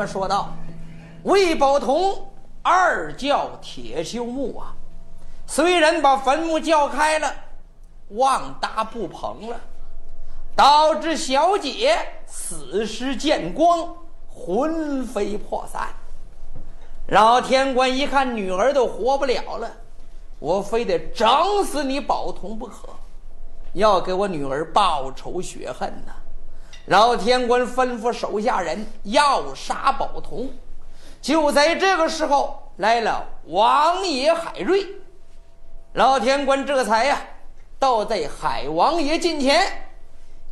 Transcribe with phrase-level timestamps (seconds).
[0.00, 0.52] 上回书怎么说道？
[1.24, 2.30] 魏宝同
[2.62, 4.74] 二叫铁锈墓啊，
[5.46, 7.32] 虽然把坟墓叫开了，
[8.10, 9.60] 旺达不捧了，
[10.56, 13.94] 导致小姐死尸见光，
[14.28, 15.88] 魂飞魄散。
[17.08, 19.70] 老天官一看女儿都活不了了，
[20.38, 21.28] 我非得整
[21.64, 22.88] 死你宝同不可，
[23.74, 26.12] 要给我女儿报仇雪恨呐！
[26.86, 30.50] 老天官吩咐手下人要杀宝通。
[31.22, 34.86] 就在这个时候，来了王爷海瑞。
[35.92, 37.20] 老天官这才呀，
[37.78, 39.90] 倒在海王爷近前，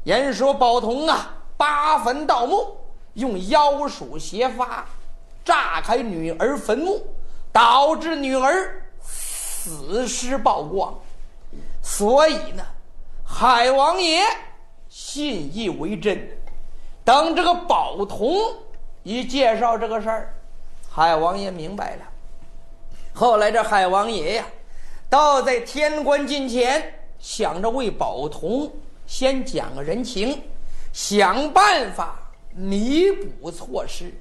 [0.05, 2.77] 言说宝通啊，八坟盗墓，
[3.15, 4.87] 用妖术邪法。
[5.45, 7.07] 炸开女儿坟墓，
[7.51, 10.95] 导致女儿死尸曝光，
[11.83, 12.63] 所以呢，
[13.25, 14.23] 海王爷
[14.89, 16.29] 信以为真。
[17.05, 18.37] 等这个宝童
[19.03, 20.35] 一介绍这个事儿，
[20.91, 22.03] 海王爷明白了。
[23.15, 24.47] 后来这海王爷呀，
[25.09, 28.71] 倒在天官近前，想着为宝童
[29.07, 30.43] 先讲个人情，
[30.93, 34.13] 想办法弥补错失。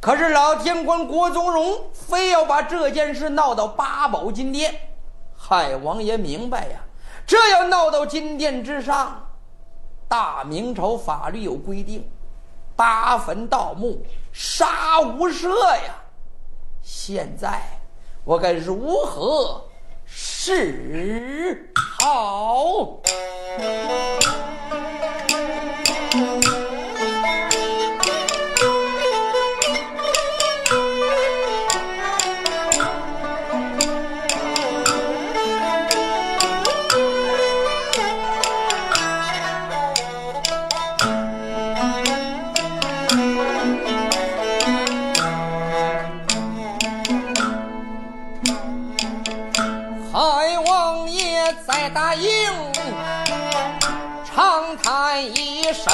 [0.00, 4.74] 可是老天官郭宗荣非要把这件事闹到八宝金殿，
[5.34, 6.84] 海王爷明白呀，
[7.26, 9.23] 这要闹到金殿之上，
[10.16, 12.08] 大明朝法律有规定，
[12.76, 15.92] 八坟盗墓杀无赦呀。
[16.80, 17.60] 现在
[18.22, 19.64] 我该如何
[20.04, 23.00] 是好？
[54.54, 55.92] 长叹一声，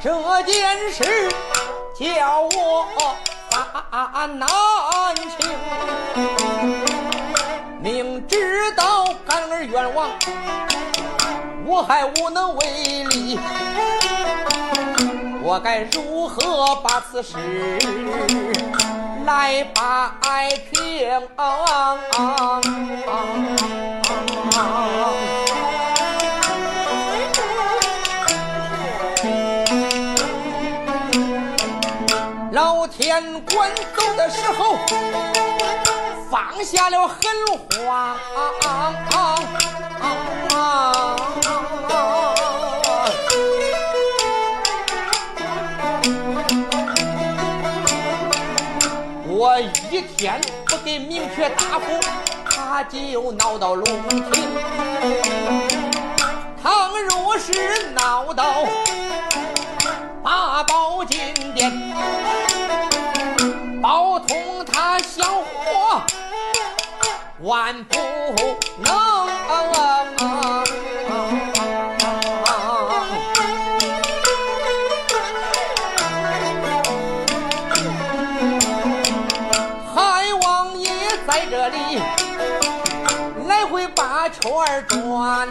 [0.00, 1.28] 这件事
[1.98, 2.86] 叫我
[3.50, 4.46] 把难
[5.16, 5.50] 情。
[7.80, 10.08] 明知道干儿冤枉，
[11.64, 13.40] 我还无能为力。
[15.44, 17.36] 我该如何把此事
[19.26, 21.20] 来摆平？
[32.52, 34.76] 老天官走的时候，
[36.30, 37.18] 放下了狠
[37.84, 38.16] 话。
[49.92, 52.00] 一天不给明确答复，
[52.46, 54.48] 他就闹到龙庭。
[56.62, 58.64] 倘若是闹到
[60.22, 61.70] 八宝金殿。
[63.82, 66.00] 包通他想活，
[67.42, 67.98] 万不
[68.78, 68.92] 能。
[84.42, 85.48] 团转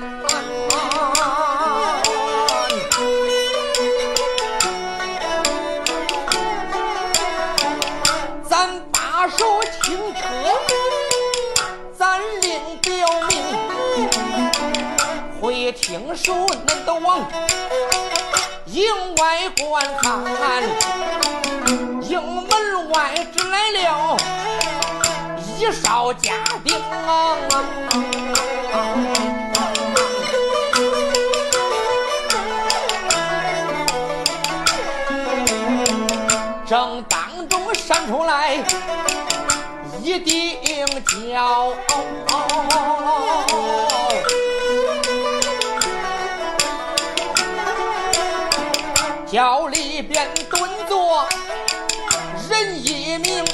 [8.50, 10.22] 咱把手轻车
[11.98, 13.42] 咱另表明
[15.40, 16.34] 会听书
[16.68, 17.26] 恁都往
[18.66, 18.84] 营
[19.16, 20.22] 外观看
[22.02, 24.61] 营门外只来了。
[25.62, 27.38] 一哨家丁啊！
[36.66, 38.56] 正当中闪出来
[40.02, 41.76] 一顶轿。
[49.32, 50.60] 轿里边蹲
[50.90, 51.30] 坐
[52.50, 53.46] 人一名，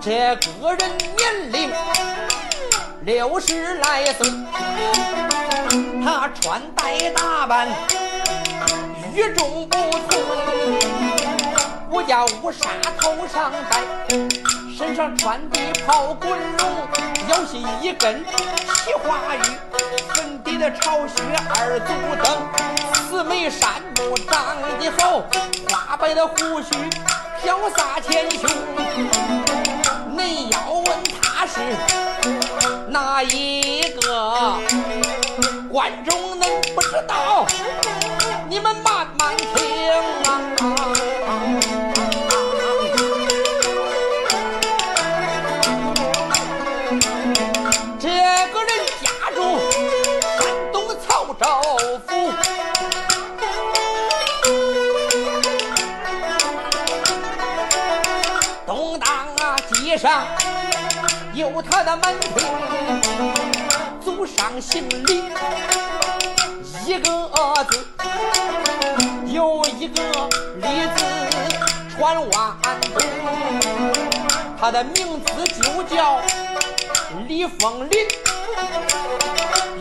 [0.00, 0.78] 这个人
[1.16, 1.70] 年龄
[3.00, 4.30] 六十来岁，
[6.04, 7.68] 他穿戴打扮
[9.12, 9.76] 与众不
[10.08, 10.20] 同，
[11.90, 12.68] 我家乌纱
[13.00, 13.80] 头上戴，
[14.76, 16.70] 身上穿的袍滚绒，
[17.28, 19.40] 腰系一根奇花玉，
[20.14, 21.22] 粉底的朝靴
[21.56, 21.92] 二足
[22.22, 22.48] 蹬，
[23.10, 25.24] 四眉山目长得好，
[25.68, 26.70] 花白的胡须
[27.42, 29.47] 飘洒前胸。
[30.18, 30.84] 恁要问
[31.22, 31.60] 他是
[32.88, 34.58] 哪一个，
[35.70, 37.46] 观众能不知道？
[38.48, 39.46] 你们慢慢听
[40.26, 41.27] 啊！
[59.98, 60.24] 上
[61.34, 62.30] 有他的门庭，
[64.00, 65.24] 祖上姓李，
[66.86, 67.10] 一个
[67.68, 67.84] 字。
[69.26, 70.02] 有一个
[70.56, 71.04] 李字
[71.96, 72.56] 传万
[72.94, 72.96] 东，
[74.58, 75.26] 他的名字
[75.60, 76.20] 就叫
[77.26, 78.06] 李凤林。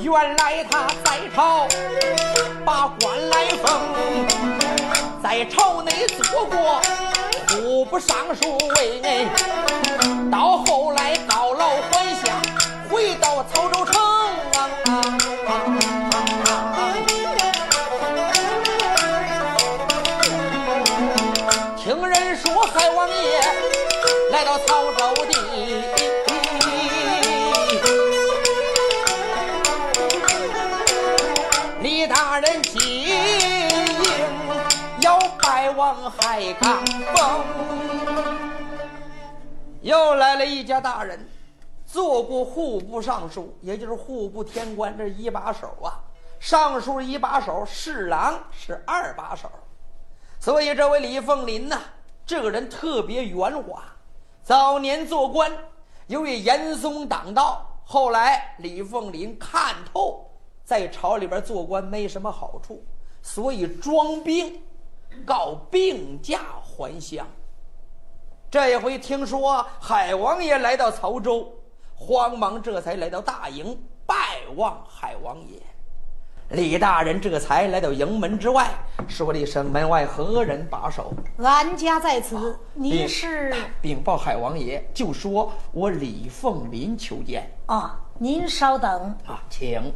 [0.02, 1.68] 原来他在朝
[2.66, 3.66] 把官来封，
[5.24, 6.82] 在朝内做过
[7.50, 9.28] 户部尚书位，
[10.30, 12.36] 到后来告老还乡，
[12.90, 14.07] 回到曹州城。
[36.20, 37.46] 海港峰。
[39.82, 41.28] 又来了一家大人，
[41.86, 46.04] 做过户部尚书，也就是户部天官这一把手啊。
[46.40, 49.50] 尚书一把手，侍郎是二把手。
[50.40, 51.80] 所以这位李凤林呐，
[52.26, 53.84] 这个人特别圆滑。
[54.44, 55.52] 早年做官，
[56.08, 60.30] 由于严嵩挡道，后来李凤林看透，
[60.64, 62.84] 在朝里边做官没什么好处，
[63.22, 64.62] 所以装病，
[65.26, 67.28] 告病假还乡。
[68.50, 71.54] 这一回听说海王爷来到曹州，
[71.96, 74.16] 慌忙这才来到大营拜
[74.56, 75.62] 望海王爷。
[76.52, 78.70] 李大人这才来到营门之外，
[79.06, 87.52] 说了一声：“门外何人把守俺家在此，您是？”禀报海王爷，就说我李凤林求见。
[87.66, 88.90] 啊，您稍等。
[89.26, 89.94] 啊，请。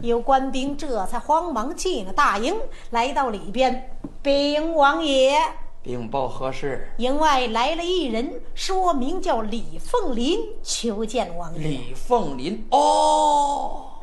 [0.00, 2.54] 有官兵这才慌忙进了大营，
[2.90, 5.38] 来到里边，禀王爷。
[5.82, 6.92] 禀报何事？
[6.98, 11.60] 营外来了一人，说名叫李凤林，求见王爷。
[11.60, 14.00] 李凤林，哦。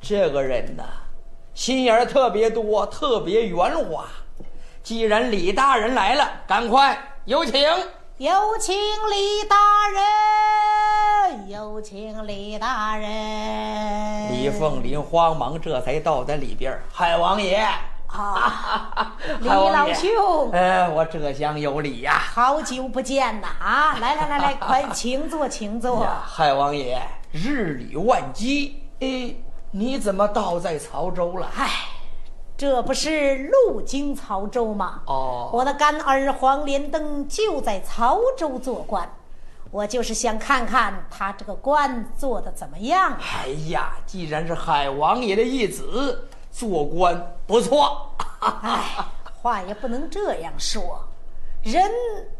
[0.00, 0.84] 这个人呐，
[1.54, 4.06] 心眼儿特别多，特别圆滑。
[4.82, 7.60] 既然李大人来了，赶快有请，
[8.18, 9.56] 有请李大
[9.88, 10.02] 人，
[11.48, 13.08] 有请李大人。
[14.32, 17.66] 李凤林慌忙这才到在里边海王爷
[18.06, 23.48] 啊，李老兄，哎，我这厢有礼呀，好久不见呐！
[23.58, 26.06] 啊， 来来来来，快请坐，请坐。
[26.24, 27.00] 海王爷，
[27.32, 29.34] 日理万机，哎。
[29.76, 31.48] 你怎么倒在曹州了？
[31.56, 31.68] 唉，
[32.56, 35.00] 这不是路经曹州吗？
[35.06, 39.10] 哦，我的干儿黄连登就在曹州做官，
[39.74, 43.18] 我就是想看看他这个官做的怎么样。
[43.18, 48.14] 哎呀，既然是海王爷的义子，做官不错。
[48.38, 48.80] 哎，
[49.42, 51.08] 话也不能这样说，
[51.64, 51.90] 人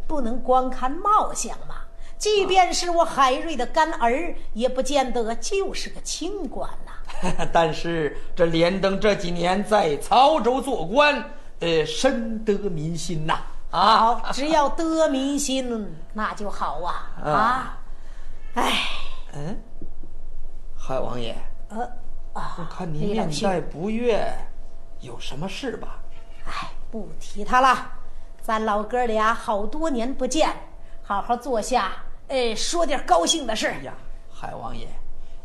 [0.07, 1.75] 不能光看貌相嘛。
[2.17, 6.93] 即便是我海瑞的干儿，也不见得就是个清官呐。
[7.53, 13.35] 但是这连登这几年在曹州做官，呃，深得民心呐。
[13.35, 13.54] 啊，
[14.33, 17.11] 只要得民心，那就好啊。
[17.23, 17.79] 啊，
[18.55, 18.73] 哎，
[19.33, 19.61] 嗯，
[20.79, 21.35] 海王爷，
[21.69, 21.83] 呃，
[22.35, 24.33] 啊，我看您面带不悦，
[25.01, 25.99] 有什么事吧？
[26.47, 27.93] 哎，不提他了，
[28.41, 30.51] 咱老哥俩好多年不见，
[31.03, 31.93] 好好坐下，
[32.29, 33.67] 哎，说点高兴的事。
[33.83, 33.93] 呀，
[34.33, 34.87] 海王爷，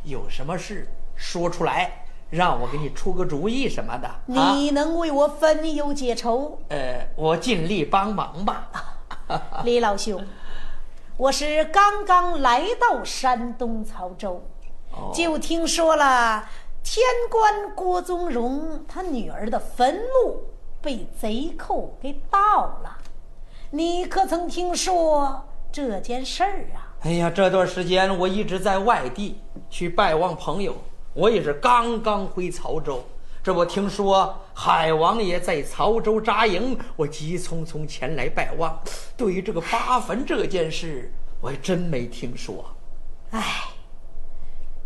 [0.04, 0.88] 有什么事？
[1.16, 4.10] 说出来，让我给你出个主意什么的。
[4.26, 6.60] 你能为我分忧解愁？
[6.70, 8.70] 呃，我尽力帮忙吧。
[9.64, 10.24] 李老兄，
[11.18, 14.44] 我是刚刚来到山东曹州，
[15.14, 16.48] 就听说了
[16.84, 20.44] 天官郭宗荣他女儿的坟墓
[20.82, 22.40] 被贼寇给盗
[22.84, 22.98] 了。
[23.72, 26.94] 你可曾听说这件事儿啊？
[27.02, 30.76] 哎呀，这段时间我一直在外地去拜望朋友。
[31.20, 33.04] 我也是刚刚回曹州，
[33.44, 38.82] 这不听说海王爷在曹州扎营，我急匆匆前来拜望。
[39.18, 41.12] 对于这个八坟这件事，
[41.42, 42.64] 我还真没听说。
[43.32, 43.64] 唉，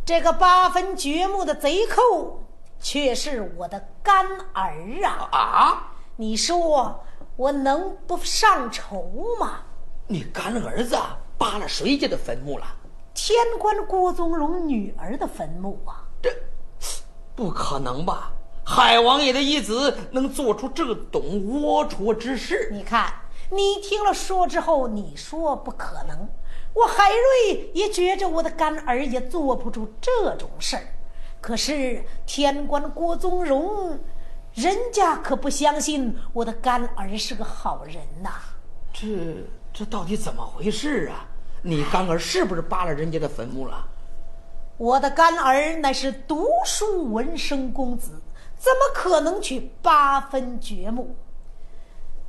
[0.04, 2.44] 这个八坟掘墓的贼寇
[2.80, 5.30] 却是我的干儿啊！
[5.32, 7.00] 啊，你说
[7.36, 9.08] 我能不上愁
[9.40, 9.60] 吗？
[10.08, 10.98] 你干儿子
[11.38, 12.66] 扒了谁家的坟墓了？
[13.14, 16.02] 天官郭宗荣女儿的坟墓啊！
[16.24, 16.36] 这
[17.36, 18.32] 不可能吧？
[18.66, 22.70] 海王爷的义子能做出这等龌龊之事？
[22.72, 23.14] 你看，
[23.50, 26.30] 你听了说之后，你说不可能。
[26.74, 30.84] 我海瑞也觉着我的干儿也做不出这种事儿，
[31.42, 34.00] 可是天官郭宗荣，
[34.54, 38.32] 人家可不相信我的干儿是个好人呐。
[38.94, 39.08] 这
[39.74, 41.28] 这到底怎么回事啊？
[41.62, 43.88] 你干儿是不是扒了人家的坟墓了？
[44.84, 48.22] 我的干儿乃是读书文生公子，
[48.58, 51.16] 怎么可能去八分掘墓？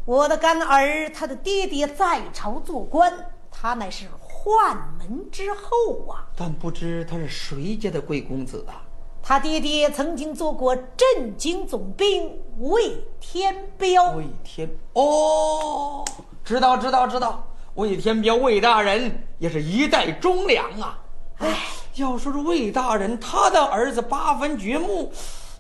[0.05, 3.13] 我的干儿，他的爹爹在朝做官，
[3.51, 4.07] 他乃是。
[4.45, 8.85] 宦门之后啊，但不知他是谁家的贵公子啊？
[9.21, 14.13] 他爹爹曾经做过镇京总兵魏天彪。
[14.13, 16.05] 魏天哦，
[16.45, 17.45] 知道知道知道，
[17.75, 21.01] 魏天彪魏大人也是一代忠良啊。
[21.39, 21.59] 哎，
[21.97, 25.13] 要说这魏大人他的儿子八分掘墓，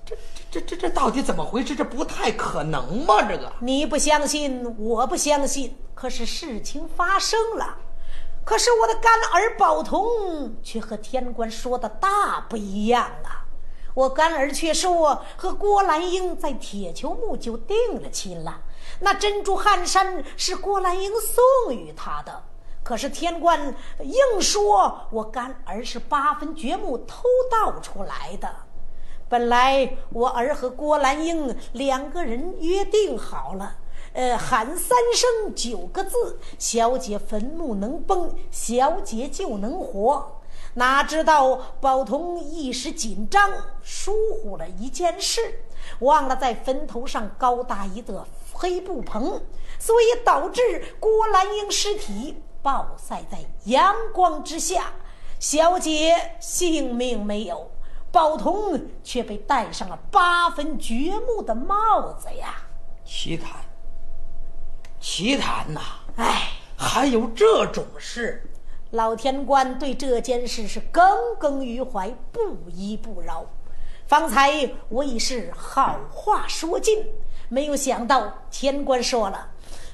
[0.04, 0.16] 这
[0.50, 1.76] 这这这到底怎么回事？
[1.76, 3.22] 这不太可能吗？
[3.28, 5.76] 这个你不相信，我不相信。
[5.94, 7.78] 可是事情发生了。
[8.44, 13.46] 可是我的干儿宝童却和天官说的大不一样啊！
[13.94, 18.60] 我干儿却说和郭兰英在铁球墓就定了亲了，
[19.00, 22.42] 那珍珠汗衫是郭兰英送与他的。
[22.84, 28.48] 可是天官硬说我干儿是八分掘墓偷盗出来的。
[29.28, 33.78] 本来我儿和郭兰英两个人约定好了。
[34.12, 40.40] 呃，喊三声九个字，小姐坟墓能崩，小姐就能活。
[40.74, 43.50] 哪知道宝童一时紧张，
[43.82, 45.40] 疏忽了一件事，
[46.00, 49.42] 忘了在坟头上高搭一个黑布棚，
[49.80, 54.94] 所以导致郭兰英尸体暴晒在阳光之下，
[55.38, 57.70] 小姐性命没有，
[58.10, 62.62] 宝童却被戴上了八分掘墓的帽子呀！
[63.04, 63.50] 奇谈。
[64.98, 65.80] 奇谈呐！
[66.16, 68.50] 哎，还有这种事！
[68.92, 71.04] 老天官对这件事是耿
[71.38, 73.44] 耿于怀，不依不饶。
[74.06, 77.04] 方才我已是好话说尽，
[77.50, 79.50] 没有想到天官说了，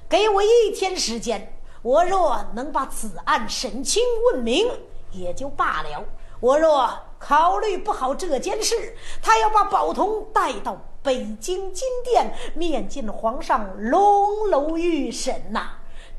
[0.08, 4.68] 给我一天时间，我若能把此案审清问明，
[5.12, 6.04] 也就罢了；
[6.40, 10.76] 我若考虑不好这件事，他要把宝童带到。
[11.02, 15.70] 北京金殿面见皇上，龙楼御审呐！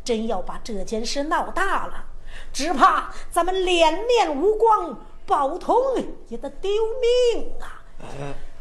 [0.04, 2.06] 真要把这件事闹大了，
[2.52, 5.78] 只怕咱们脸面无光，宝童
[6.30, 6.72] 也得丢
[7.36, 7.86] 命啊！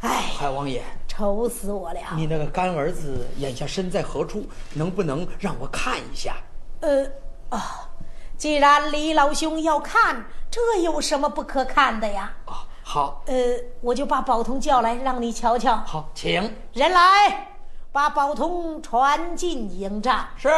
[0.01, 1.99] 哎，海王爷，愁死我了！
[2.15, 4.45] 你那个干儿子眼下身在何处？
[4.75, 6.35] 能不能让我看一下？
[6.81, 7.05] 呃，
[7.49, 7.89] 啊，
[8.37, 12.33] 既然李老兄要看，这有什么不可看的呀？
[12.45, 12.67] 啊。
[12.83, 13.35] 好，呃，
[13.79, 15.77] 我就把宝通叫来，让你瞧瞧。
[15.85, 16.33] 好，请
[16.73, 17.55] 人来，
[17.93, 20.27] 把宝通传进营帐。
[20.35, 20.49] 是，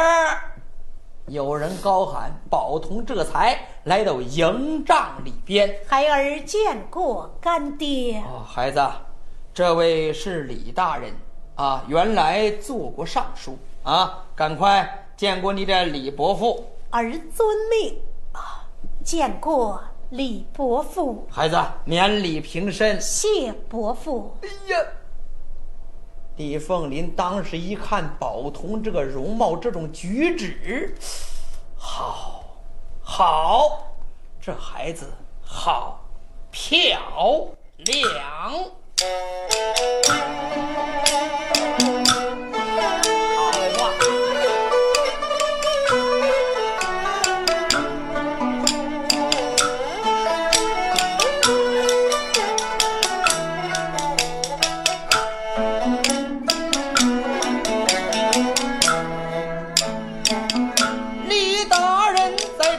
[1.26, 5.78] 有人高喊，宝通这才来到营帐里边。
[5.86, 8.20] 孩儿见过干爹。
[8.26, 8.84] 哦，孩子，
[9.52, 11.14] 这位是李大人
[11.54, 16.68] 啊，原来做过尚书啊，赶快见过你的李伯父。
[16.90, 17.98] 儿遵命
[18.32, 18.68] 啊，
[19.02, 19.82] 见过。
[20.10, 23.00] 李伯父，孩子免礼平身。
[23.00, 24.36] 谢伯父。
[24.42, 24.78] 哎呀，
[26.36, 30.94] 李凤林当时一看宝童这个容貌，这种举止，
[31.74, 32.44] 好，
[33.00, 33.94] 好，
[34.38, 35.06] 这孩子
[35.42, 36.00] 好
[36.50, 37.00] 漂
[37.78, 38.52] 亮。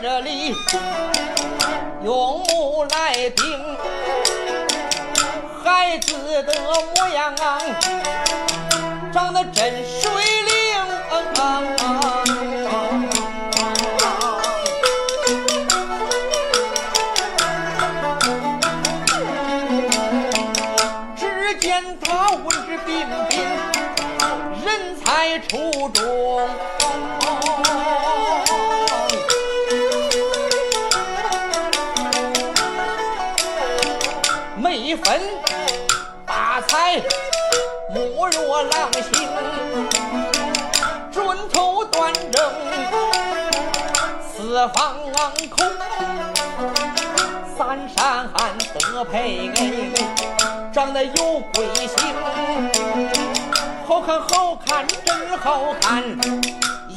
[0.07, 0.53] 这里
[2.03, 3.43] 用木来钉
[5.63, 7.33] 孩子的模样，
[9.11, 10.14] 长得真帅。
[44.69, 44.95] 方
[45.49, 45.65] 空，
[47.57, 48.27] 三山
[48.73, 49.51] 得配，
[50.73, 51.97] 长得有贵相，
[53.87, 56.03] 好看好看真好看，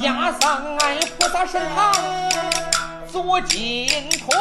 [0.00, 1.92] 压上俺菩萨身旁
[3.10, 4.34] 做金童。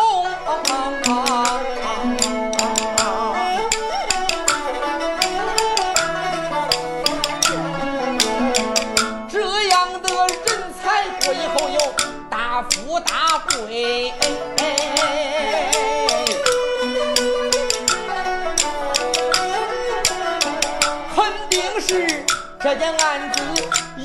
[21.15, 21.17] 肯
[21.49, 22.25] 定是
[22.59, 23.39] 这件案子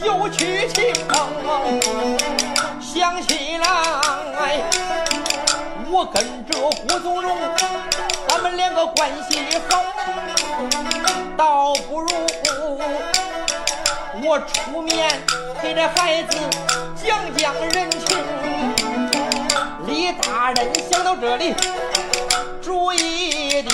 [0.05, 0.95] 有屈情，
[2.81, 3.65] 想起来
[5.91, 6.53] 我跟着
[6.89, 7.37] 郭宗荣，
[8.29, 9.83] 咱们两个关系好，
[11.37, 12.09] 倒不如
[14.25, 15.21] 我出面
[15.61, 16.39] 给这孩子
[17.05, 17.82] 讲讲人
[20.55, 21.55] 人想到这里，
[22.61, 23.71] 主意定。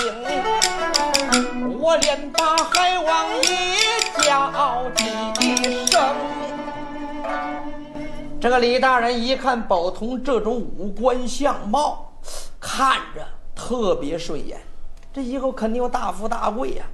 [1.79, 4.85] 我连把海王爷叫
[5.33, 6.01] 几声。
[8.39, 12.13] 这个李大人一看宝通这种五官相貌，
[12.59, 14.57] 看着特别顺眼，
[15.11, 16.85] 这以后肯定有大富大贵呀、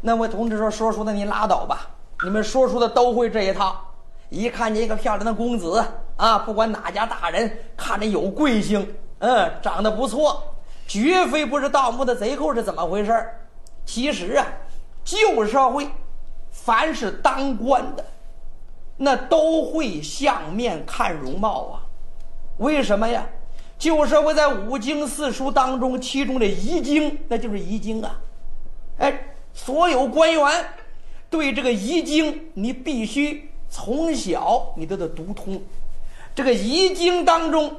[0.00, 1.88] 那位同志说：“说书的你拉倒吧，
[2.22, 3.80] 你们说书的都会这一套。
[4.30, 5.84] 一看见一个漂亮的公子
[6.16, 8.94] 啊，不管哪家大人，看着有贵姓，
[9.24, 10.54] 嗯，长得不错，
[10.86, 13.26] 绝非不是盗墓的贼寇是怎么回事
[13.86, 14.46] 其实啊，
[15.02, 15.88] 旧社会，
[16.50, 18.04] 凡是当官的，
[18.98, 21.80] 那都会相面看容貌啊。
[22.58, 23.26] 为什么呀？
[23.78, 28.20] 旧社会在五经四书当中，其中的遗经，那就是遗经啊。
[28.98, 30.66] 哎，所有官员
[31.30, 35.62] 对这个遗经，你必须从小你都得读通。
[36.34, 37.74] 这个遗经当中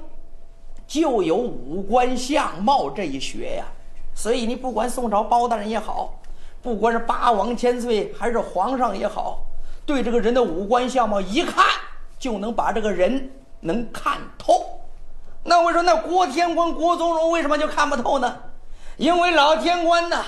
[0.87, 3.65] 就有五官相貌这一学呀。
[4.13, 6.19] 所以你不管宋朝包大人也好，
[6.61, 9.45] 不管是八王千岁还是皇上也好，
[9.85, 11.65] 对这个人的五官相貌一看
[12.17, 14.79] 就能把这个人能看透。
[15.43, 18.39] 那我说，那郭天官郭宗荣为什么就看不透呢？
[18.97, 20.23] 因为老天官呐，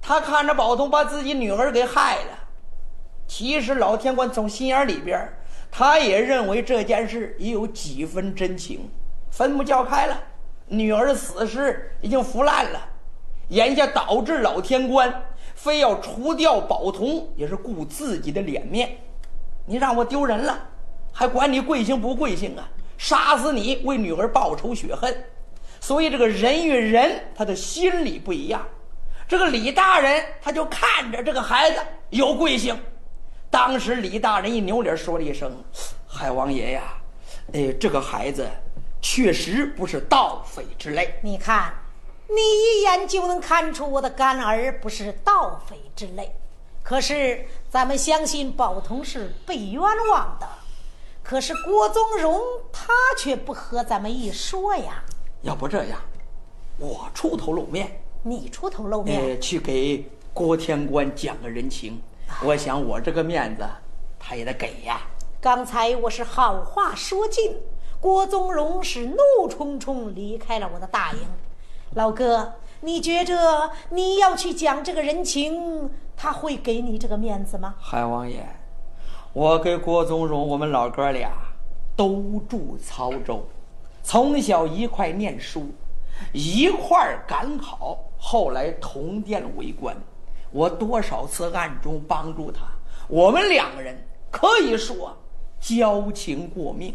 [0.00, 2.38] 他看着宝通把自己女儿给害了。
[3.28, 5.32] 其实老天官从心眼里边，
[5.70, 8.90] 他也认为这件事也有几分真情。
[9.32, 10.22] 坟墓叫开了，
[10.66, 12.78] 女儿死尸已经腐烂了，
[13.48, 15.10] 眼下导致老天官
[15.54, 18.94] 非要除掉宝童，也是顾自己的脸面。
[19.64, 20.68] 你让我丢人了，
[21.10, 22.68] 还管你贵姓不贵姓啊？
[22.98, 25.16] 杀死你，为女儿报仇雪恨。
[25.80, 28.62] 所以这个人与人他的心理不一样。
[29.26, 32.78] 这个李大人他就看着这个孩子有贵姓，
[33.48, 35.50] 当时李大人一扭脸说了一声
[36.06, 36.82] ：“海王爷呀，
[37.54, 38.46] 哎，这个孩子
[39.02, 41.16] 确实不是盗匪之类。
[41.22, 41.74] 你看，
[42.28, 46.34] 你一眼就能看出我的干儿不是盗匪之类。
[46.82, 50.48] 可是咱们相信宝通是被冤枉的，
[51.22, 52.40] 可是郭宗荣
[52.72, 55.02] 他却不和咱们一说呀。
[55.42, 56.00] 要不这样，
[56.78, 62.00] 我出头露面，你出头露面，呃，去给郭天官讲个人情。
[62.42, 63.68] 我想我这个面子，
[64.18, 65.02] 他也得给呀。
[65.40, 67.56] 刚才我是好话说尽，
[68.02, 71.20] 郭宗荣是怒冲冲离开了我的大营。
[71.94, 77.76] 老哥，你觉着你要去讲这个人情，他会给你这个面子吗？
[77.78, 78.44] 海王爷，
[79.32, 81.30] 我跟郭宗荣，我们老哥俩
[81.94, 83.46] 都住曹州，
[84.02, 85.68] 从小一块念书，
[86.32, 89.96] 一块赶考，后来同殿为官。
[90.50, 92.62] 我多少次暗中帮助他，
[93.06, 93.96] 我们两个人
[94.28, 95.16] 可以说
[95.60, 96.92] 交情过命。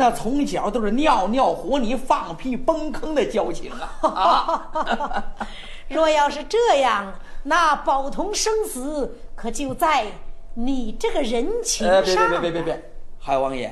[0.00, 4.72] 那从小都是尿尿和泥、放屁崩坑的交情啊！
[4.72, 5.24] 啊，
[5.88, 10.06] 若要是这样，那宝同生死可就在
[10.54, 12.30] 你这个人情呃，别上。
[12.30, 13.70] 别别别别别，海王爷，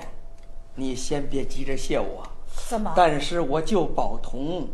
[0.74, 2.22] 你先别急着谢我。
[2.68, 2.92] 怎么？
[2.94, 4.68] 但是我救宝童，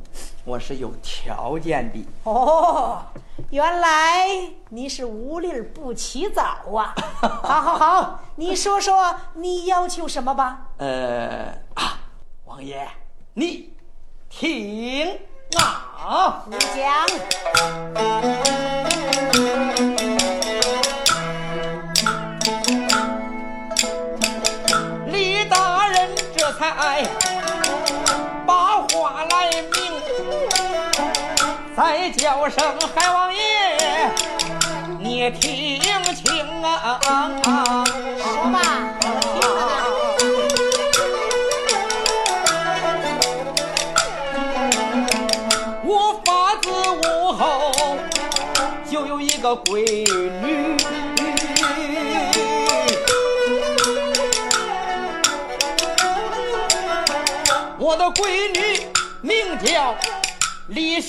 [0.44, 2.06] 我是有条件的。
[2.24, 3.02] 哦，
[3.50, 4.26] 原来
[4.68, 6.42] 你是无利不起早
[6.76, 6.94] 啊！
[7.42, 10.68] 好好好，你说说你要求什么吧。
[10.78, 11.98] 呃啊，
[12.44, 12.86] 王爷，
[13.34, 13.73] 你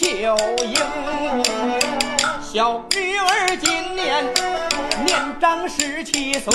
[0.05, 0.77] 秀英，
[2.39, 4.23] 小女儿今年
[5.03, 6.53] 年长十七岁，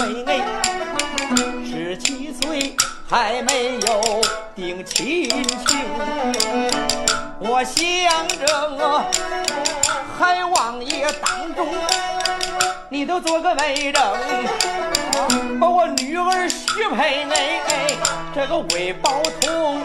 [1.65, 2.77] 十七岁
[3.09, 4.23] 还没有
[4.55, 5.81] 定亲情。
[7.41, 9.05] 我想着
[10.17, 11.67] 海王爷当中，
[12.89, 14.01] 你都做个媒人，
[15.59, 17.61] 把我女儿许配哎，
[18.33, 19.83] 这个魏宝通。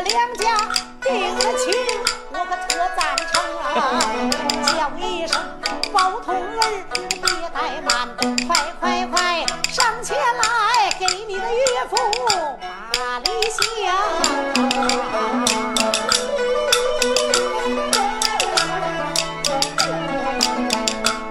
[0.00, 0.56] 两家
[1.02, 1.72] 定了亲，
[2.30, 3.00] 我可特赞
[3.32, 3.62] 成啊！
[4.64, 5.36] 叫一声
[5.92, 6.60] 包同儿，
[6.94, 7.90] 别怠慢，
[8.46, 8.50] 快
[8.80, 11.96] 快快上前来，给你的岳父
[12.94, 13.60] 把礼相。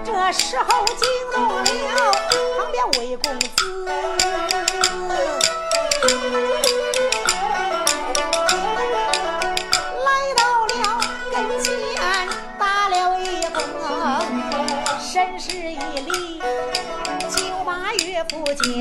[0.06, 1.02] 这时候惊
[1.34, 1.64] 动了
[2.58, 3.50] 旁边魏公子。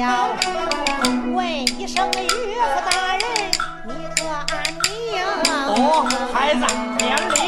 [0.01, 1.47] 问
[1.79, 2.31] 一声岳父
[2.91, 3.23] 大人，
[3.85, 4.51] 你可安
[4.85, 4.89] 宁？
[5.69, 6.63] 哦，孩子，
[6.97, 7.39] 免礼。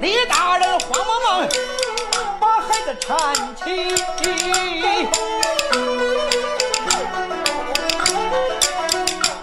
[0.00, 1.30] 李大人慌忙忙
[2.40, 3.10] 把孩子搀
[3.54, 3.62] 起。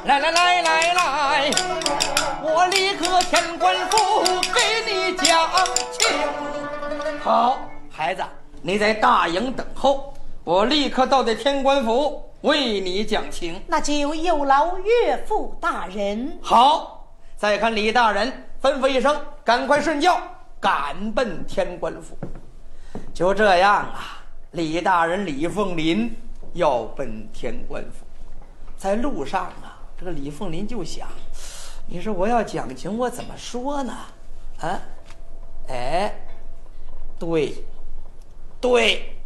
[0.06, 1.52] 来来来来来，
[2.42, 3.96] 我立刻天官府
[4.52, 4.60] 给
[4.92, 5.48] 你讲
[5.92, 6.00] 情。
[7.24, 7.60] 好，
[8.00, 8.24] 孩子，
[8.62, 10.14] 你在大营等候，
[10.46, 13.62] 我立刻到这天官府为你讲情。
[13.68, 16.40] 那就有劳岳父大人。
[16.42, 18.32] 好，再看李大人
[18.62, 20.18] 吩咐一声，赶快顺轿
[20.62, 22.18] 赶奔天官府。
[23.14, 26.16] 就这样啊，李大人李凤林
[26.54, 28.06] 要奔天官府，
[28.78, 31.06] 在路上啊，这个李凤林就想：
[31.86, 33.94] 你说我要讲情，我怎么说呢？
[34.62, 34.80] 啊，
[35.68, 36.14] 哎，
[37.20, 37.54] 对，
[38.62, 39.18] 对，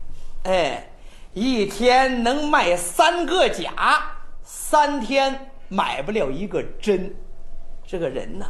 [0.43, 0.89] 哎，
[1.33, 3.71] 一天能卖三个假，
[4.43, 7.15] 三天买不了一个真。
[7.85, 8.45] 这个人呐，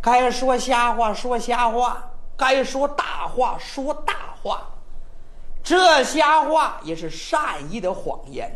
[0.00, 4.62] 该说瞎话说瞎话，该说大话说大话。
[5.62, 8.50] 这瞎话也是善意的谎言，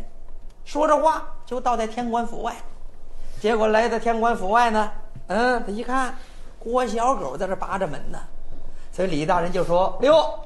[0.63, 2.55] 说着话就到在天官府外。
[3.39, 4.91] 结果来到天官府外呢，
[5.27, 6.15] 嗯，他一看
[6.59, 8.19] 郭小狗在这扒着门呢，
[8.91, 10.39] 所以李大人就说：“哟，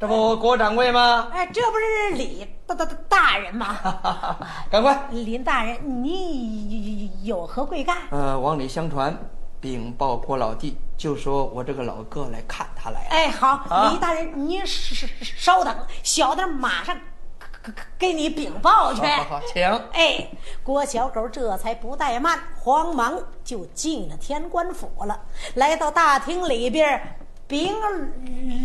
[0.00, 1.28] 这不郭掌柜吗？
[1.30, 3.76] 哎，这不是李大大大大人吗？
[4.70, 4.98] 赶快！
[5.10, 7.98] 林大人，你有何贵干？
[8.10, 9.14] 呃，往里相传，
[9.60, 13.10] 禀报郭老弟，就说我这个老哥来看他来了。
[13.10, 16.96] 哎，好，啊李大人，您稍稍等，小的马上
[17.98, 19.02] 给你禀报去。
[19.02, 19.62] 好好好，请。
[19.92, 20.26] 哎，
[20.62, 25.20] 郭小狗这才不怠慢，慌忙就进了天官府了。
[25.56, 27.74] 来到大厅里边，禀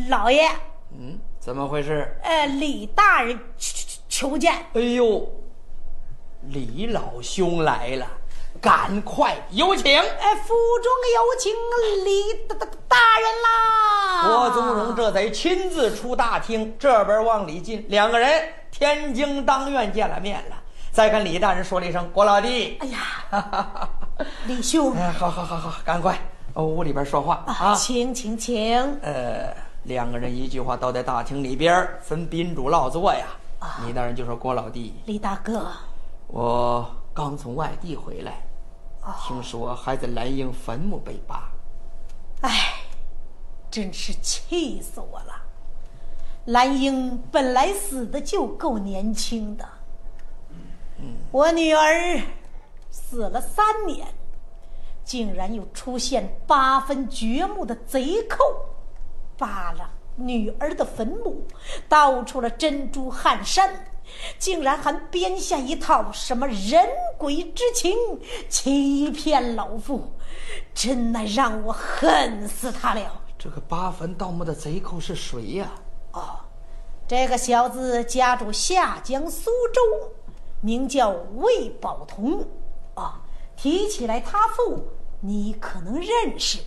[0.08, 0.50] 老爷，
[0.98, 2.18] 嗯，怎么回事？
[2.24, 4.54] 呃，李大人求求见。
[4.74, 5.28] 哎呦，
[6.44, 8.08] 李老兄来了，
[8.62, 9.98] 赶快有请。
[10.00, 11.52] 哎，府中有请
[12.06, 14.28] 李大大大人啦！
[14.28, 20.56] 郭宗荣这才亲自出大厅，这边往里进，两个人天津当院见了面了。
[20.92, 22.78] 再跟李大人说了一声：“郭老弟。
[22.80, 23.90] 哎呀，哈哈哈哈”
[24.48, 26.18] 李兄 哎，好好好好，赶快
[26.54, 27.76] 哦屋里边说话啊，啊。
[27.76, 28.78] 请请请。
[29.02, 29.54] 呃，
[29.86, 33.28] 两个人一句话倒在大厅里边，分宾主落座呀。
[33.86, 35.72] 李大人就说：“郭老弟，李大哥，
[36.28, 38.46] 我刚从外地回来，
[39.28, 41.50] 听说还在兰英坟墓被扒。
[42.42, 42.76] 哎，
[43.72, 45.34] 真是气死我了！
[46.46, 49.68] 兰英本来死的就够年轻的，
[51.32, 52.22] 我女儿
[52.92, 54.08] 死了三年，
[55.04, 58.44] 竟然又出现八分掘墓的贼寇，
[59.38, 61.46] 扒了女儿的坟墓，
[61.90, 63.88] 盗出了珍珠汗衫，
[64.38, 67.98] 竟然还编下一套什么人鬼之情，
[68.48, 70.14] 欺骗老妇，
[70.74, 73.22] 真乃让我恨死他了。
[73.38, 75.70] 这个扒坟盗墓的贼寇是谁呀？
[76.14, 76.40] 哦，
[77.08, 80.12] 这个小子家住下江苏州，
[80.62, 82.46] 名叫魏宝同。
[82.94, 83.22] 啊，
[83.58, 84.88] 提起来他父，
[85.20, 86.60] 你可能认识，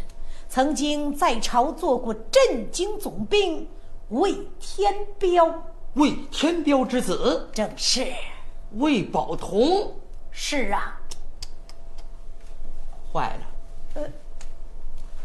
[0.49, 3.69] 曾经在朝做过镇京总兵
[4.09, 5.63] 魏天彪。
[5.95, 8.07] 魏天彪之子，正是
[8.73, 9.95] 魏宝同。
[10.31, 11.01] 是啊，
[13.13, 13.47] 坏了。
[13.95, 14.03] 呃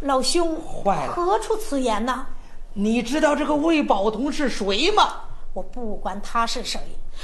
[0.01, 1.13] 老兄，坏了！
[1.13, 2.27] 何出此言呢？
[2.73, 5.21] 你知道这个魏宝同是谁吗？
[5.53, 6.79] 我不管他是谁，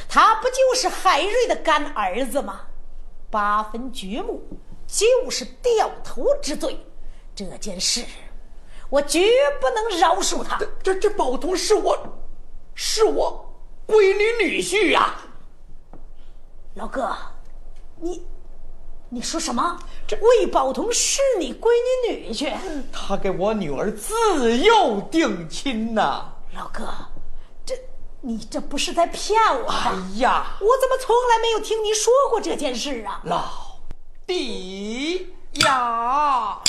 [0.08, 2.62] 他不就是海瑞的干儿子吗？
[3.30, 4.42] 八分掘墓
[4.88, 6.80] 就是掉头之罪，
[7.40, 8.04] 这件事
[8.90, 9.22] 我绝
[9.62, 10.60] 不能饶恕他。
[10.84, 11.98] 这这宝同是我，
[12.76, 13.54] 是我
[13.88, 15.16] 闺女女婿呀！
[16.74, 17.16] 老哥，
[18.02, 18.26] 你。
[19.12, 19.80] 你说什么？
[20.06, 21.70] 这魏宝同是你闺
[22.12, 22.54] 女女婿？
[22.92, 26.26] 他给我女儿自幼定亲呐！
[26.54, 26.88] 老哥，
[27.66, 27.74] 这
[28.22, 29.68] 你这不是在骗我？
[29.72, 33.22] 哎呀，我怎么从来没有听你说过这件事啊？
[33.24, 33.80] 老
[34.28, 36.60] 弟呀！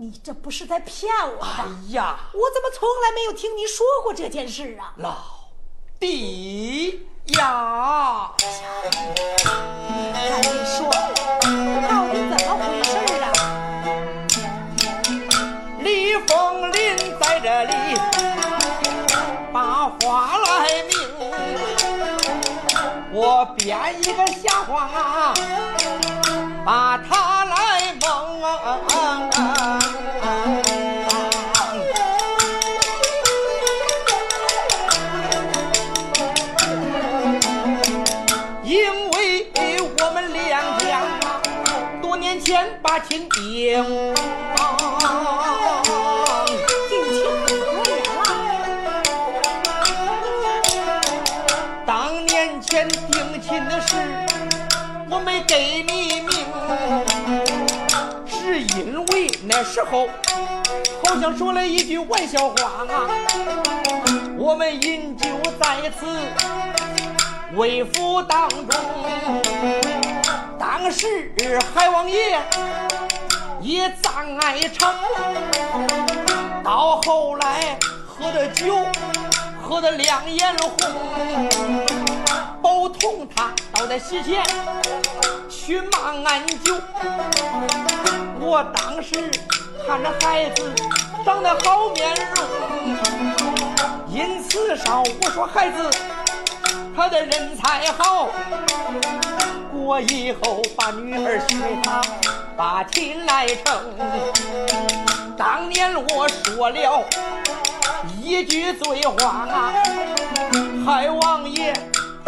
[0.00, 1.44] 你这不是在骗我？
[1.44, 4.94] 哎呀，我怎么从来没有听你说过这件事啊？
[4.96, 5.16] 老
[5.98, 8.48] 弟呀，赶
[10.40, 10.88] 紧说，
[11.88, 12.90] 到底怎么回事
[17.20, 17.72] 在这里
[19.52, 20.92] 把话来明，
[23.12, 25.34] 我编一个瞎话，
[26.64, 28.28] 把他来蒙。
[38.62, 39.46] 因为
[39.80, 41.00] 我们两家
[42.00, 43.84] 多年前把亲定，
[59.48, 60.06] 那时候
[61.02, 63.08] 好像说了一句玩笑话啊。
[64.36, 65.26] 我们饮酒
[65.58, 66.06] 在此
[67.56, 68.68] 为府当中。
[70.58, 71.32] 当时
[71.74, 72.38] 海王爷
[73.60, 74.94] 也葬爱成，
[76.62, 78.76] 到后来喝的酒
[79.62, 80.76] 喝的两眼红，
[82.62, 84.42] 宝同他倒在席前
[85.48, 86.74] 去骂俺舅。
[88.40, 89.30] 我当时
[89.86, 90.72] 看着孩子
[91.24, 92.46] 长得好面容，
[94.08, 95.90] 因此上我说孩子
[96.96, 98.28] 他的人才好。
[99.72, 102.00] 我以后把女儿许给他，
[102.56, 103.64] 把亲来成。
[105.36, 107.04] 当年我说了
[108.20, 109.46] 一句醉话，
[110.84, 111.72] 海王爷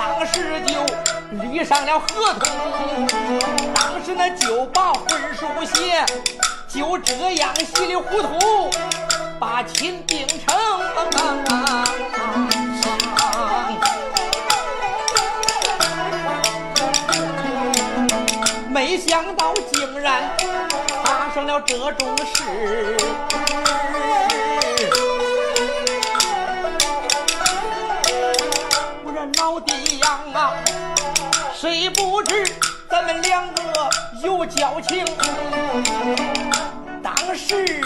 [0.00, 0.72] 当时就
[1.36, 2.48] 立上了合同。
[3.74, 6.02] 当时那就把婚书写，
[6.66, 8.70] 就这样稀里糊涂
[9.38, 10.56] 把亲定成。
[18.70, 20.34] 没想到竟然
[21.04, 22.96] 发生了这种事，
[30.40, 30.54] 啊，
[31.54, 32.42] 谁不知
[32.88, 33.90] 咱们两个
[34.22, 35.04] 有交情？
[37.02, 37.78] 当时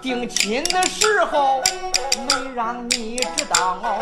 [0.00, 1.62] 定亲的时候
[2.16, 3.98] 没让你知道，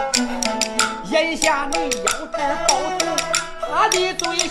[1.11, 2.29] 眼下你要知
[2.69, 3.02] 道。
[3.75, 4.51] 他的罪行，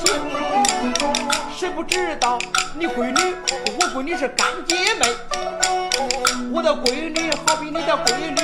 [1.55, 2.39] 谁不知道？
[2.73, 3.35] 你闺女，
[3.79, 5.05] 我闺女是干姐妹，
[6.51, 8.41] 我的闺女好比你的闺女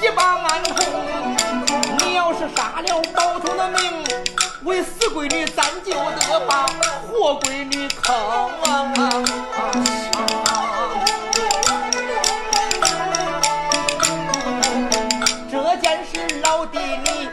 [0.00, 0.76] 一把安红。
[1.98, 4.04] 你要是杀了宝通的命，
[4.62, 6.68] 为死闺女咱就得把
[7.02, 8.14] 活闺女坑。
[15.50, 17.28] 这件事，老弟你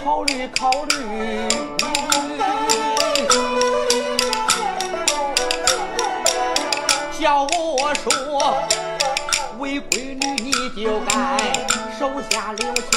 [0.00, 0.48] 考虑。
[0.54, 1.83] 考虑。
[7.34, 8.62] 要我说，
[9.58, 11.12] 为闺女你就该
[11.98, 12.92] 手下留情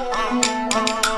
[0.00, 1.13] 啊！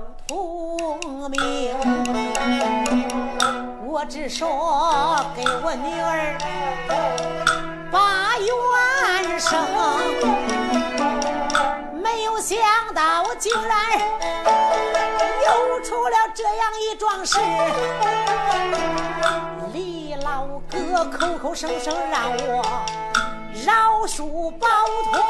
[0.00, 1.74] 包通明，
[3.86, 4.46] 我只说
[5.36, 6.38] 给我女儿
[7.90, 8.48] 把冤
[9.38, 9.60] 生，
[12.02, 12.58] 没有想
[12.94, 13.76] 到竟然
[15.46, 17.38] 又出了这样一桩事。
[19.72, 22.64] 李老哥口口声声让我
[23.66, 24.66] 饶恕包
[25.12, 25.20] 通。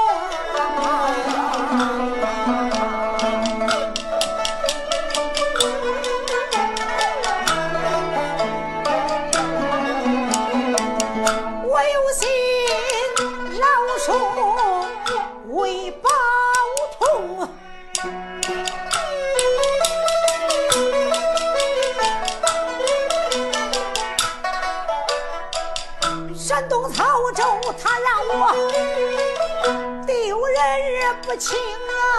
[31.31, 32.11] 不轻啊！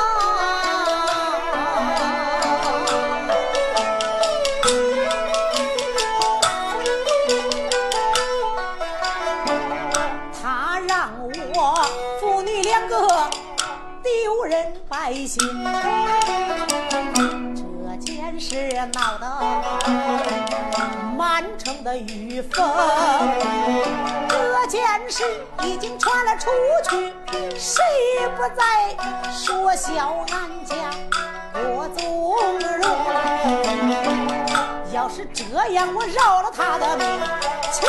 [10.42, 11.12] 他让
[11.54, 11.86] 我
[12.22, 13.30] 父女两个
[14.02, 15.46] 丢人败姓，
[18.42, 19.26] 是闹得
[21.16, 22.68] 满城的雨风。
[24.28, 25.24] 这件事
[25.64, 26.50] 已经传了出
[26.90, 27.14] 去，
[27.60, 27.84] 谁
[28.36, 28.64] 不在
[29.32, 30.76] 说笑俺家
[31.54, 32.90] 郭宗荣？
[34.92, 37.06] 要是这样，我饶了他的命，
[37.72, 37.86] 岂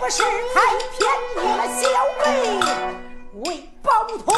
[0.00, 0.60] 不是太
[0.98, 1.88] 便宜了小
[2.24, 2.26] 妹
[3.44, 3.46] 为
[3.80, 3.90] 包
[4.24, 4.34] 通？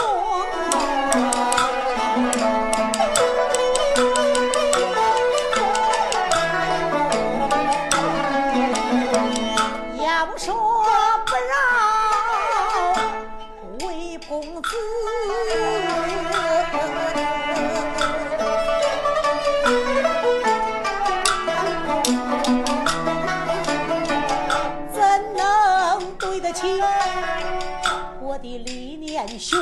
[29.48, 29.60] 兄？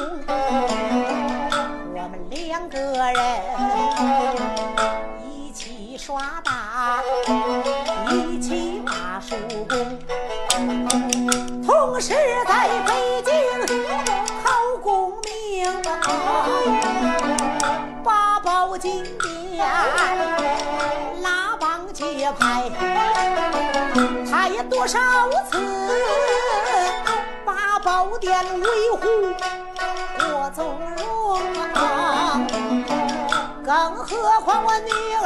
[1.92, 3.14] 我们两个人
[5.28, 7.02] 一起耍大，
[8.10, 9.36] 一起把叔
[9.68, 9.98] 公，
[11.66, 12.14] 同时
[12.48, 13.34] 在北京
[14.42, 14.50] 考
[14.82, 15.70] 功名，
[18.02, 19.68] 八宝金殿
[21.20, 22.70] 拉帮结派。
[24.30, 24.98] 他也多少
[25.50, 25.58] 次
[27.44, 29.34] 把宝殿维护
[30.44, 31.40] 郭宗荣，
[33.64, 34.90] 更何况我女
[35.22, 35.24] 儿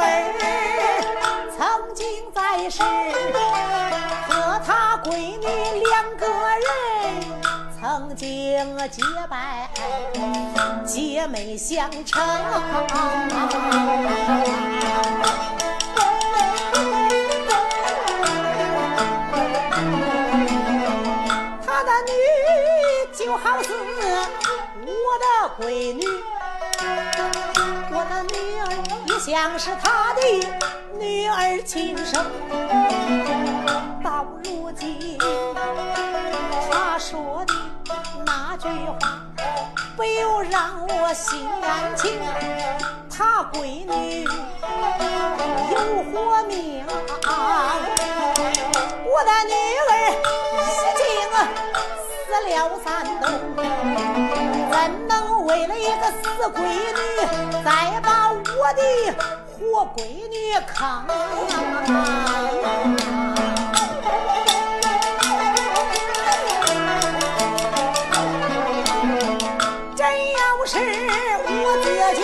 [1.57, 2.81] 曾经在世
[4.29, 5.45] 和他闺女
[5.89, 6.63] 两个人
[7.77, 9.69] 曾经结拜，
[10.85, 12.23] 姐妹相称。
[25.59, 26.05] 闺女，
[27.91, 28.63] 我的女儿
[29.07, 30.21] 也像是他的
[30.97, 32.25] 女儿亲生。
[34.01, 35.17] 到如今，
[36.71, 37.53] 他说的
[38.25, 38.97] 那句话，
[39.97, 42.17] 不由让我心甘情。
[43.09, 46.85] 他闺女有活命，
[49.05, 49.53] 我的女
[49.89, 49.91] 儿
[50.55, 50.57] 已
[50.95, 51.03] 经
[52.07, 52.07] 死
[52.47, 52.49] 了
[52.81, 52.87] 三
[53.19, 53.27] 冬，
[54.71, 54.73] 怎
[55.09, 55.11] 能
[55.49, 56.99] 为了一个死闺女，
[57.65, 58.37] 再把我
[58.75, 58.81] 的
[59.47, 60.35] 活闺女
[60.67, 60.77] 坑？
[69.95, 69.99] 真
[70.31, 70.37] 要
[70.67, 70.77] 是
[71.47, 71.85] 我自
[72.15, 72.21] 己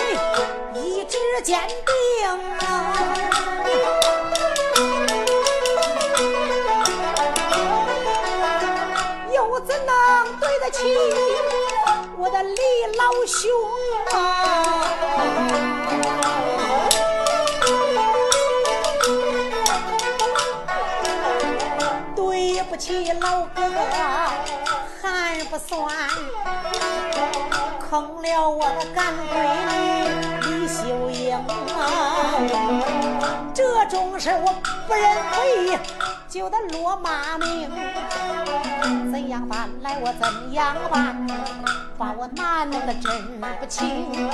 [0.80, 1.92] 一直坚定，
[9.34, 9.92] 又怎能
[10.38, 10.78] 对得起
[12.26, 12.58] 我的李
[12.96, 13.48] 老兄
[14.12, 14.18] 啊！
[22.16, 23.78] 对不起，老哥哥
[25.00, 25.86] 还不算，
[27.88, 29.38] 坑了我的干闺
[29.70, 29.76] 女
[30.50, 31.36] 李秀英
[31.76, 32.42] 啊！
[33.54, 34.52] 这种事我
[34.88, 35.78] 不认赔，
[36.36, 37.70] 就得落骂名。
[39.10, 39.96] 怎样办来？
[40.02, 41.26] 我怎样办？
[41.96, 44.28] 把我难的真不轻。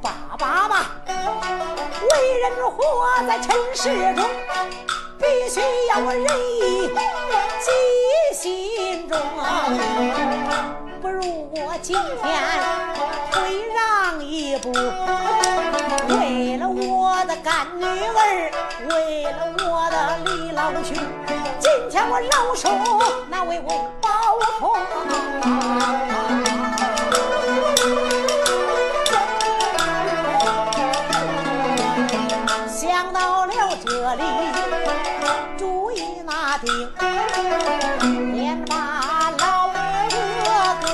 [0.00, 4.24] 爸爸吧，为人活在尘世中。
[5.18, 6.88] 必须要我仁义
[7.64, 7.68] 记
[8.32, 9.18] 心中！
[11.02, 12.00] 不如我今天
[13.32, 14.70] 退让一步，
[16.14, 18.52] 为了我的干女儿，
[20.58, 20.92] 老兄，
[21.60, 22.68] 今天我饶恕
[23.30, 23.66] 那位魏
[24.00, 24.10] 宝
[24.58, 24.74] 通。
[38.34, 39.76] 连把老哥
[40.82, 40.86] 哥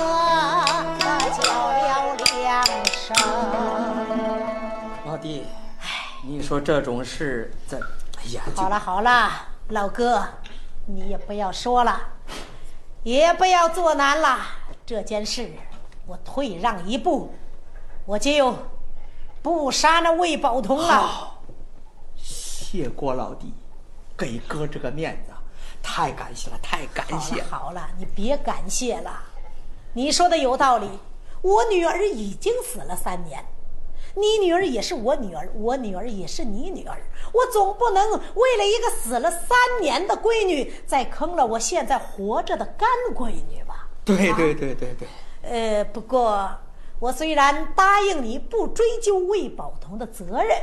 [1.41, 1.43] 叫
[1.73, 2.45] 了两
[2.93, 3.17] 声。
[5.07, 5.47] 老弟，
[6.23, 7.81] 你说这种事怎？
[8.19, 9.31] 哎呀，好了好了，
[9.69, 10.23] 老哥，
[10.85, 11.99] 你也不要说了，
[13.03, 14.39] 也不要做难了。
[14.85, 15.51] 这件事
[16.07, 17.33] 我退让一步，
[18.05, 18.55] 我就
[19.41, 21.39] 不杀那魏宝同了。
[22.15, 23.55] 谢郭老弟，
[24.17, 25.33] 给哥这个面子。
[25.83, 27.47] 太感谢了，太感谢了！
[27.51, 29.23] 好了，你别感谢了。
[29.95, 30.89] 你说的有道理，
[31.41, 33.45] 我女儿已经死了三年，
[34.15, 36.97] 你女儿也是我女儿，我女儿也是你女儿，
[37.33, 43.89] 我总不能为了一个死了三年的闺女，再坑了我现在活着的干闺女吧？
[44.05, 45.09] 对对对对对。
[45.43, 46.51] 呃，不过
[47.01, 50.57] 我虽然答应你不追究魏宝同的责任，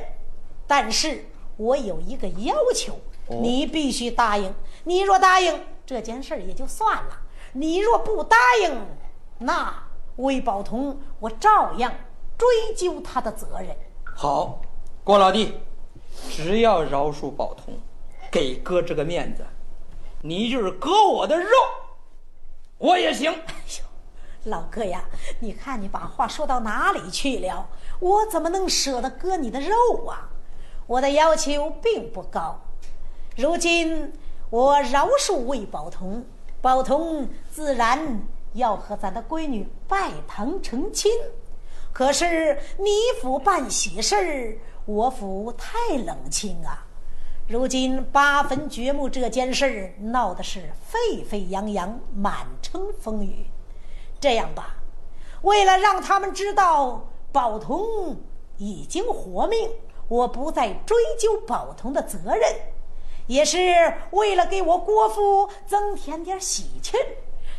[0.65, 1.25] 但是
[1.57, 2.97] 我有一个要求。
[3.39, 4.53] 你必须答应。
[4.83, 7.21] 你若答应，这件事也就算了；
[7.53, 8.85] 你若不答应，
[9.37, 9.73] 那
[10.17, 11.93] 魏宝同我照样
[12.41, 13.67] 追究他的责任。
[14.03, 14.59] 好，
[15.03, 15.59] 郭老弟，
[16.27, 17.75] 只要饶恕宝同，
[18.31, 19.45] 给哥这个面子，
[20.23, 21.51] 你就是割我的肉，
[22.79, 23.31] 我也行。
[23.31, 23.85] 哎呦，
[24.45, 25.03] 老哥呀，
[25.39, 27.69] 你看你把话说到哪里去了？
[27.99, 30.27] 我怎么能舍得割你的肉啊？
[30.87, 32.59] 我的要求并不高。
[33.37, 34.11] 如今
[34.49, 36.25] 我饶恕魏宝通，
[36.59, 38.19] 宝通自然
[38.53, 41.11] 要和咱的闺女拜堂成亲。
[41.93, 42.89] 可是你
[43.21, 46.85] 府办喜事儿我府太冷清啊。
[47.47, 53.47] 如今八坟掘墓这件事儿闹的是沸沸扬扬，满城风雨。
[54.19, 54.75] 这样吧，
[55.41, 58.15] 为了让他们知道宝通
[58.57, 59.69] 已经活命，
[60.07, 62.55] 我不再追究宝通的责任。
[63.27, 63.57] 也是
[64.11, 66.99] 为了给我郭父增添点喜庆，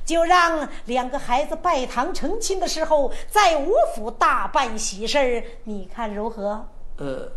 [0.05, 6.69] 就让两个孩子拜堂成亲的时候，在我府大办喜事儿，你看如何？
[6.99, 7.31] 呃，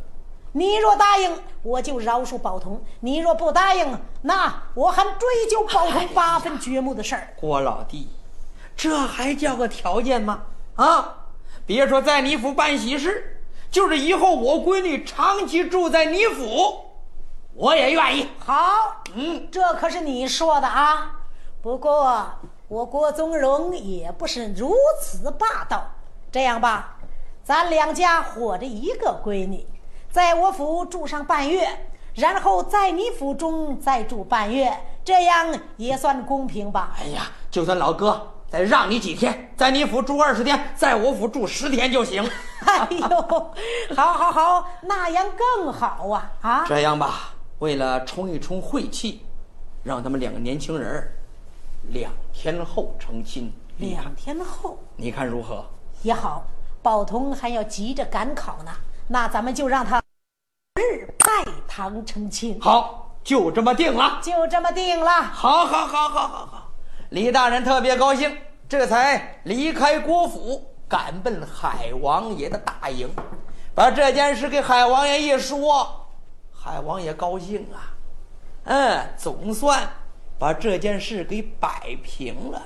[0.53, 7.33] 你若答应，我就饶恕宝同；你若不答应，那我还追究宝同八分掘墓的事儿。
[7.35, 8.09] 郭老弟，
[8.75, 10.43] 这还叫个条件吗？
[10.75, 11.27] 啊，
[11.65, 16.81] 别说在你府办喜事，就是以后我闺女长期住在你府。
[17.53, 18.27] 我也愿意。
[18.37, 21.21] 好，嗯，这可是你说的啊。
[21.61, 22.29] 不过
[22.67, 25.83] 我郭宗荣也不是如此霸道。
[26.31, 26.97] 这样吧，
[27.43, 29.65] 咱两家伙着一个闺女，
[30.11, 31.67] 在我府住上半月，
[32.15, 36.93] 然后在你府中再住半月，这样也算公平吧？
[36.99, 42.27] 哎呀，就算老哥再让你几天，在你府住二十天，在我府住十天就行。
[42.65, 43.07] 哎呦，
[43.95, 46.31] 好，好，好，那样更好啊！
[46.41, 47.35] 啊，这样吧。
[47.59, 49.25] 为了冲一冲晦气，
[49.83, 51.09] 让他们两个年轻人
[51.89, 53.51] 两天后成亲。
[53.77, 55.65] 两天后，你看如何？
[56.01, 56.45] 也好，
[56.81, 58.71] 宝通还要急着赶考呢，
[59.07, 60.01] 那咱们就让他
[60.75, 62.59] 日拜堂成亲。
[62.61, 64.19] 好，就这么定了。
[64.21, 65.11] 就这么定了。
[65.11, 66.71] 好，好，好，好，好，好。
[67.09, 68.37] 李大人特别高兴，
[68.69, 73.09] 这才离开郭府，赶奔海王爷的大营，
[73.73, 76.07] 把这件事给海王爷一说。
[76.51, 77.93] 海王爷高兴啊，
[78.63, 79.87] 嗯，总算
[80.37, 82.61] 把这件事给摆平了。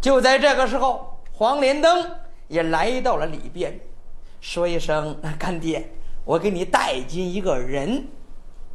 [0.00, 2.10] 就在这个时候，黄连登
[2.46, 3.78] 也来到了里边，
[4.40, 5.90] 说一声：“干爹，
[6.24, 8.06] 我给你带进一个人。”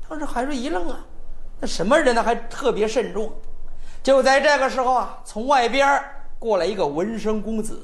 [0.08, 1.06] 当时海瑞一愣啊，
[1.60, 2.22] 那什么人呢？
[2.22, 3.34] 还特别慎重。
[4.04, 6.04] 就在这个时候啊，从外边
[6.38, 7.82] 过来一个文生公子，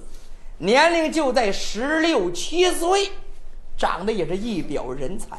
[0.57, 3.09] 年龄就在十六七岁，
[3.77, 5.37] 长得也是一表人才。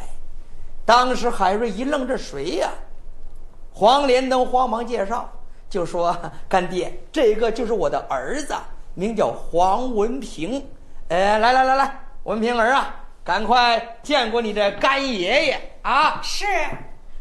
[0.86, 2.72] 当时海瑞一愣：“这谁呀？”
[3.80, 5.26] 黄连登慌忙介绍，
[5.70, 6.14] 就说
[6.46, 8.54] ：“干爹，这个就是我的儿子，
[8.92, 10.62] 名叫黄文平。
[11.08, 16.44] 哎，来来来来，文平儿啊，赶快见过你的干爷爷啊！”是，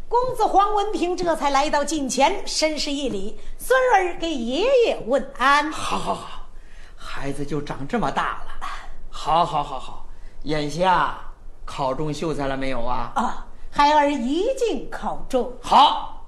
[0.10, 5.72] 公子黄文平这才来到近前，深施一礼，孙儿给爷爷问安。
[5.72, 6.46] 好好好，
[6.94, 8.68] 孩子就长这么大了。
[9.10, 10.06] 好好好好，
[10.44, 11.18] 眼下
[11.64, 13.14] 考中秀才了没有啊？
[13.16, 15.50] 啊，孩儿已经考中。
[15.62, 16.19] 好，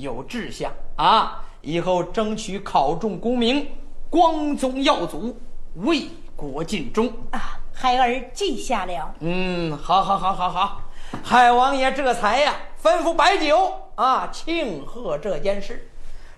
[0.00, 1.44] 有志向啊！
[1.62, 3.68] 以后争取考中功名，
[4.08, 5.38] 光宗耀祖，
[5.74, 7.06] 为国尽忠。
[7.32, 9.14] 啊，孩儿记下了。
[9.20, 10.80] 嗯，好，好，好，好，好。
[11.22, 15.90] 海王爷这才呀，吩咐摆酒啊，庆贺这件事。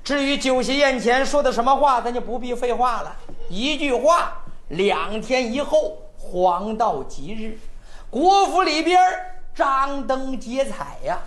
[0.02, 3.14] 至于酒席宴前说的什么话，咱就不必废话了。
[3.48, 7.56] 一句话，两天以后，黄道吉日，
[8.10, 8.98] 国府里边
[9.54, 11.20] 张灯结彩呀。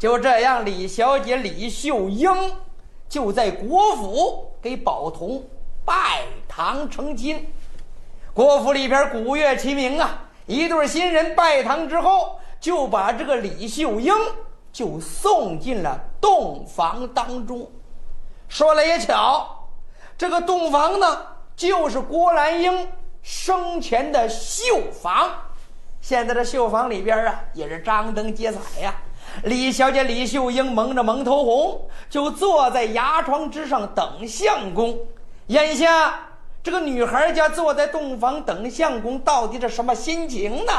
[0.00, 2.32] 就这样，李小姐李秀英
[3.06, 5.44] 就在国府给宝同
[5.84, 7.52] 拜堂成亲。
[8.32, 14.10] 国府里边鼓乐齐鸣啊，一对新人拜堂之后，就把这个李秀英
[14.72, 17.70] 就送进了洞房当中。
[18.48, 19.68] 说来也巧，
[20.16, 22.88] 这个洞房呢，就是郭兰英
[23.20, 25.30] 生前的绣房。
[26.00, 28.94] 现在这绣房里边啊，也是张灯结彩呀。
[29.44, 34.98] 李小姐李秀英蒙着蒙头红，就坐在牙床之上等相公。
[35.46, 36.28] 眼下
[36.62, 40.72] 这个女孩家坐在洞房等相公，到底是什么心情呢？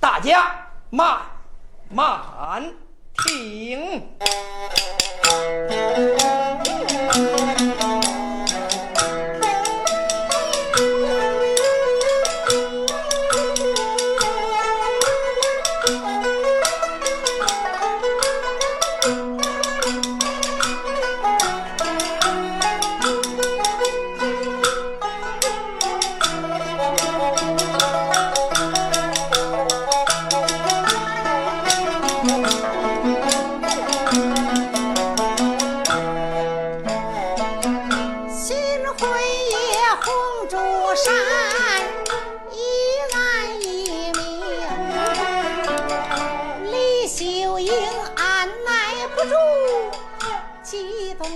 [0.00, 1.18] 大家慢
[1.88, 2.72] 慢
[3.16, 4.02] 听。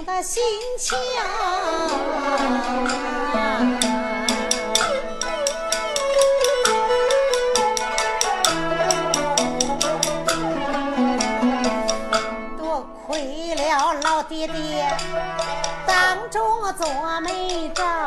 [0.04, 0.42] 的心
[0.78, 0.98] 情。
[12.56, 14.86] 多亏了老爹爹
[15.86, 16.40] 当中
[16.78, 18.01] 做媒丈，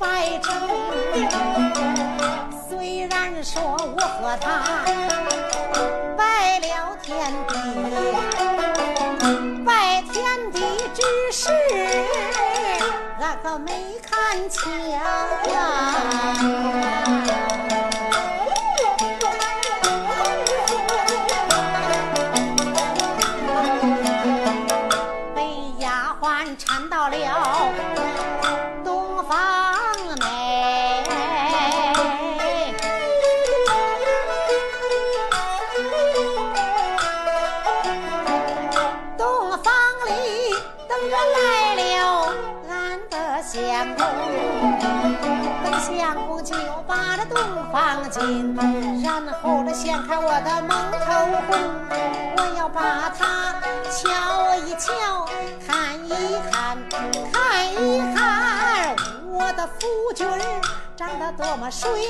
[0.00, 1.30] 着一百整。
[2.68, 4.84] 虽然说我和他
[6.16, 7.54] 拜了天地，
[9.64, 10.58] 拜天地
[10.94, 11.50] 之时，
[13.20, 13.70] 俺可没
[14.02, 16.89] 看清啊。
[48.12, 51.06] 然后掀开我的蒙头
[51.46, 51.50] 红，
[52.36, 53.54] 我要把它
[53.88, 54.00] 瞧
[54.56, 54.90] 一瞧，
[55.64, 56.08] 看一
[56.50, 56.76] 看，
[57.32, 58.96] 看一看，
[59.30, 60.26] 我的夫君
[60.96, 62.00] 长得多么水灵！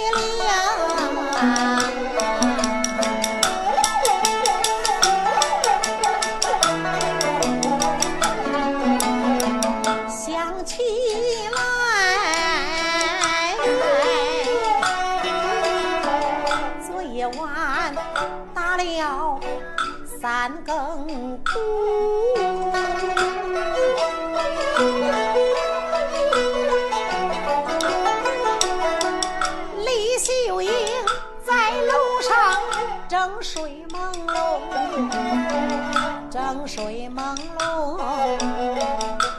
[36.31, 37.99] 正睡朦胧，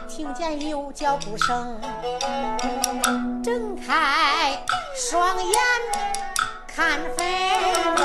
[0.09, 1.79] 听见有脚步声，
[3.41, 4.61] 睁开
[4.93, 5.53] 双眼
[6.75, 7.23] 看飞
[7.97, 8.01] 龙。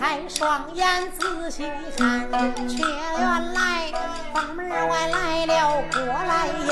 [0.00, 2.28] 开双眼仔细看，
[2.68, 3.92] 却原来
[4.32, 6.68] 房门外来了郭来英，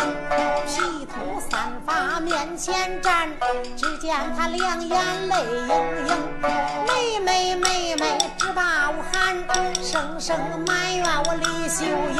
[0.66, 3.28] 披头散发面前站，
[3.76, 5.68] 只见他两眼泪盈
[6.08, 6.10] 盈，
[6.86, 9.36] 妹妹妹妹直把我喊，
[9.82, 10.36] 声声
[10.66, 12.18] 埋怨我李秀英。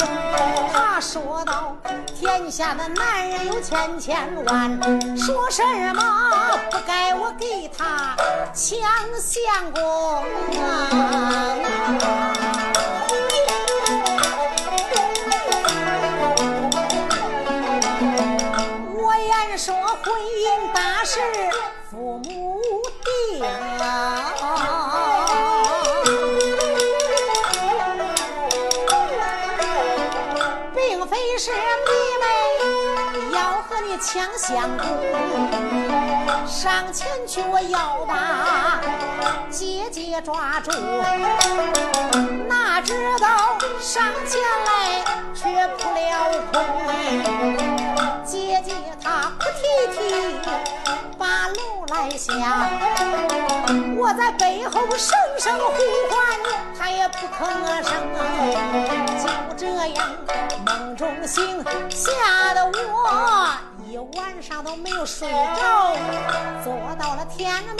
[0.73, 1.77] 他说道：
[2.15, 4.79] 天下的男人有千千万，
[5.17, 5.65] 说什
[5.95, 6.03] 么
[6.71, 7.80] 不该我给他
[8.53, 8.79] 抢
[9.19, 9.81] 相公
[10.61, 10.63] 啊？
[18.93, 21.21] 我言说婚姻大事
[21.91, 22.61] 父母
[23.05, 23.43] 定，
[30.75, 31.57] 并非是妹
[32.21, 32.25] 妹
[33.35, 35.80] 要和你抢相公。
[36.51, 38.81] 上前去，我要把
[39.49, 40.73] 姐姐抓住，
[42.49, 45.01] 哪知道上前来
[45.33, 46.61] 却扑了空。
[48.25, 49.63] 姐姐她哭啼
[49.95, 50.35] 啼
[51.17, 52.69] 把楼来下，
[53.97, 55.73] 我在背后声声呼
[56.11, 56.19] 唤，
[56.77, 57.41] 她也不吭
[57.89, 57.97] 声。
[59.23, 60.05] 就这样
[60.67, 63.55] 梦中醒，吓得我。
[63.91, 65.97] 一晚上都没有睡着，
[66.63, 67.75] 坐到了天明。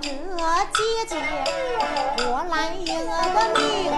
[0.00, 0.10] 这
[0.72, 1.81] 姐姐
[2.42, 3.92] 郭兰英的命。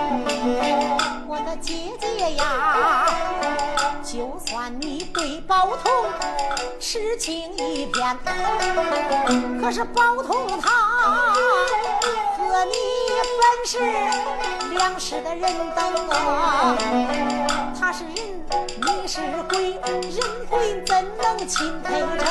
[1.27, 3.07] 我的姐姐呀，
[4.03, 5.91] 就算你对宝通
[6.79, 8.19] 痴情一片，
[9.63, 10.71] 可是宝通他
[12.37, 12.73] 和你
[13.41, 13.79] 本是
[14.75, 16.77] 两世的人等啊，
[17.81, 18.15] 他是人。
[18.77, 22.25] 你是鬼，人鬼怎能亲配成？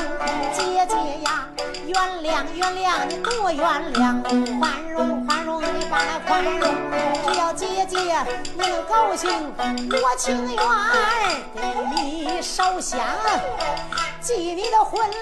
[0.54, 1.48] 姐姐呀，
[1.86, 4.22] 原谅原谅你多原谅，
[4.60, 5.23] 宽容
[5.90, 6.60] 把那宽容。
[7.26, 7.98] 只要姐姐
[8.56, 10.58] 你能高兴，我情愿
[11.56, 11.62] 给
[11.96, 13.00] 你烧香，
[14.22, 15.14] 祭你的婚礼。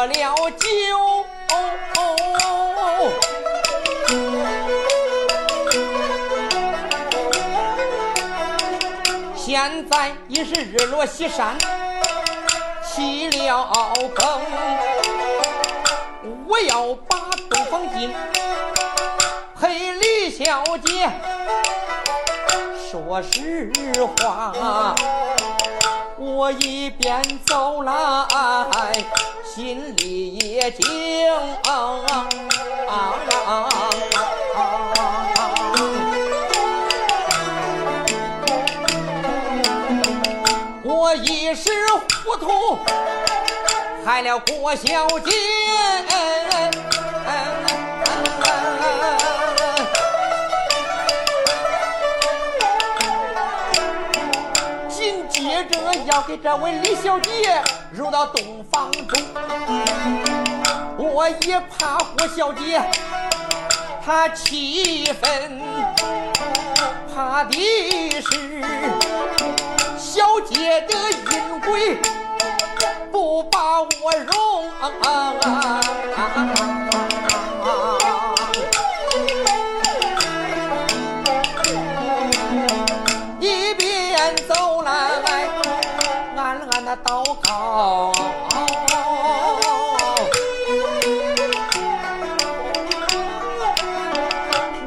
[0.00, 0.66] 喝了酒，
[9.36, 11.54] 现在已是日落西山，
[12.82, 13.68] 起了
[14.16, 14.40] 风。
[16.46, 17.18] 我要把
[17.50, 18.10] 东方金
[19.60, 21.10] 陪李小姐
[22.90, 23.70] 说实
[24.16, 24.94] 话，
[26.16, 27.92] 我一边走来。
[29.52, 30.84] 心里也惊，
[40.84, 41.72] 我一时
[42.24, 42.78] 糊涂
[44.04, 45.32] 害了郭小姐。
[54.88, 57.60] 紧接着要给这位李小姐。
[57.92, 59.20] 入到洞房中，
[60.96, 62.80] 我也怕郭小姐
[64.04, 65.60] 她气愤，
[67.12, 68.62] 怕的是
[69.98, 71.98] 小姐的阴鬼
[73.10, 74.30] 不把我容。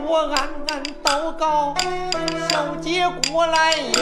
[0.06, 1.74] 我暗暗祷告，
[2.48, 3.94] 小姐过来迎，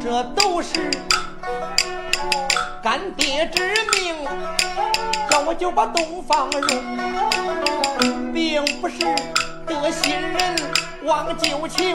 [0.00, 0.90] 这都是
[2.82, 4.16] 干爹之命，
[5.30, 6.66] 叫我就把洞房入，
[8.32, 8.96] 并不是
[9.64, 10.56] 得新人。
[11.04, 11.94] 忘旧情，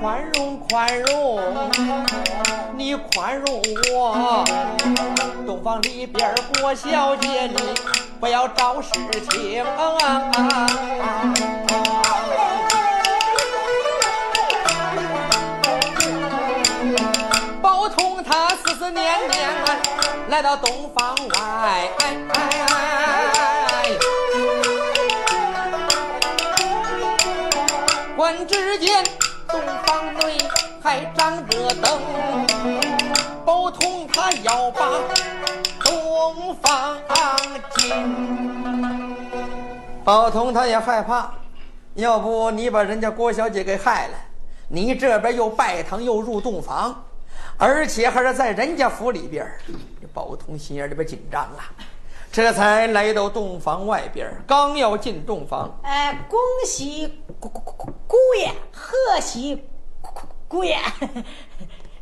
[0.00, 1.38] 宽容宽容，
[2.76, 3.62] 你宽容
[3.92, 4.44] 我，
[5.46, 7.56] 洞房里边郭小姐你
[8.18, 8.90] 不要找事
[9.30, 9.62] 情。
[17.60, 19.50] 包通他思思念念
[20.28, 21.90] 来到东房外，
[28.30, 29.04] 观只见
[29.48, 30.38] 东房内
[30.80, 32.00] 还张着灯，
[33.44, 34.88] 包通他要把
[35.82, 36.96] 东房
[37.74, 37.90] 进。
[40.04, 41.32] 宝通他也害怕，
[41.94, 44.14] 要不你把人家郭小姐给害了，
[44.68, 47.04] 你这边又拜堂又入洞房，
[47.58, 49.58] 而且还是在人家府里边儿，
[50.00, 51.66] 这包通心眼里边紧张啊，
[52.32, 57.08] 这才来到洞房外边儿，刚要进洞房，哎，恭喜
[57.40, 59.56] 姑姑姑姑姑爷，贺喜
[60.00, 60.78] 姑姑姑爷。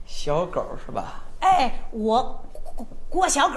[0.05, 1.25] 小狗是吧？
[1.41, 2.45] 哎，我
[2.77, 3.55] 郭郭小狗，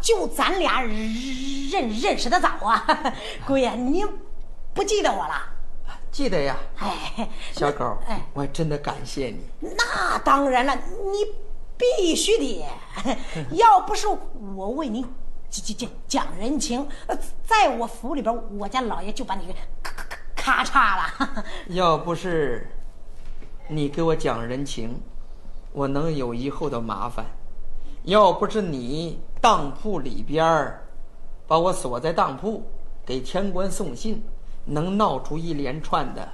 [0.00, 4.04] 就咱俩认认识的早啊，姑爷，你
[4.72, 5.34] 不记得我了？
[6.12, 9.40] 记得呀，哎，小狗，哎，我真的感谢你。
[9.76, 11.34] 那当然了，你
[11.76, 12.64] 必须的，
[13.50, 14.06] 要不是
[14.56, 15.04] 我为你
[15.50, 21.44] 讲讲讲讲人情，呃在我府里边，我家老爷就把你给咔咔咔咔嚓了。
[21.68, 22.68] 要不是
[23.68, 25.00] 你给我讲人情，
[25.72, 27.24] 我能有以后的麻烦；
[28.04, 30.78] 要不是你当铺里边
[31.46, 32.64] 把我锁在当铺，
[33.04, 34.22] 给天官送信，
[34.64, 36.28] 能闹出一连串的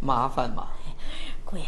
[0.00, 0.68] 麻烦吗？
[1.44, 1.64] 姑爷，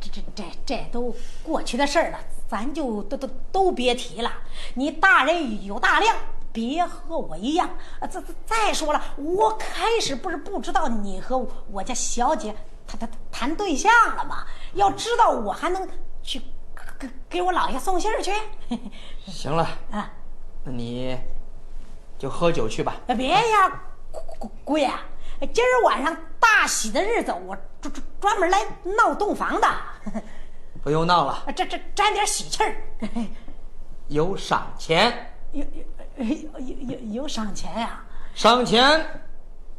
[0.00, 2.18] 这这这这都过去的事儿了，
[2.52, 4.30] 咱就都都都别提了。
[4.74, 6.14] 你大人有大量，
[6.52, 7.66] 别和我一样。
[7.98, 12.54] 啊，再再再说了，我开始不是不知道你和我家小姐
[12.86, 14.44] 谈谈谈对象了吗？
[14.74, 15.88] 要知道我还能
[16.22, 16.42] 去
[16.98, 18.30] 给给我老爷送信儿去。
[19.24, 20.10] 行了，啊，
[20.64, 21.18] 那你
[22.18, 22.96] 就喝酒去吧。
[23.16, 23.80] 别呀，
[24.10, 24.92] 姑姑姑爷，
[25.54, 28.58] 今儿晚上大喜的日子，我专专专门来
[28.98, 29.66] 闹洞房的。
[30.82, 32.76] 不用闹了，这这沾点喜气儿，
[34.08, 35.64] 有赏钱，有
[36.16, 36.24] 有
[36.58, 38.04] 有有有赏钱呀、
[38.34, 39.22] 赏钱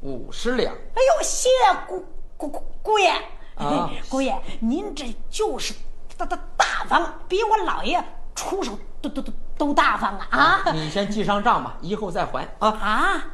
[0.01, 0.73] 五十两。
[0.73, 0.77] 哎
[1.17, 1.49] 呦，谢
[1.87, 2.05] 姑
[2.37, 3.09] 姑姑姑爷，
[3.55, 5.73] 啊姑爷，您这就是
[6.17, 12.69] 大大大方，比我老爷出手都都都都大方啊啊你先记上账吧，以后再还啊。
[12.69, 13.25] 啊！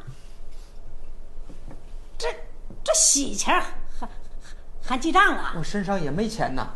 [2.18, 2.28] 这
[2.84, 4.08] 这喜钱还还
[4.82, 5.54] 还记账啊？
[5.56, 6.66] 我身上也没钱呐，